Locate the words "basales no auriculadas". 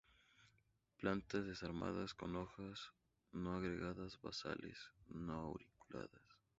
4.19-6.23